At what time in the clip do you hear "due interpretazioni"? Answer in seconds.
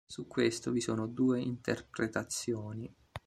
1.05-2.91